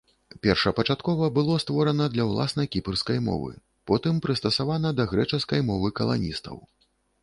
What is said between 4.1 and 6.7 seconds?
прыстасавана да грэчаскай мовы каланістаў.